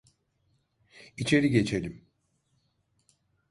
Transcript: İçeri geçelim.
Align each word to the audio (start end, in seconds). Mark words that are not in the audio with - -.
İçeri 1.17 1.49
geçelim. 1.49 2.07